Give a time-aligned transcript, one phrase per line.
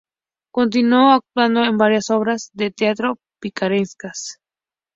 [0.51, 4.39] Continuó actuando en varias obras de teatro picarescas.